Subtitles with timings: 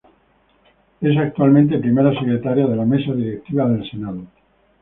[0.99, 4.23] Es actualmente Primera Secretaria de la Mesa Directiva del Senado.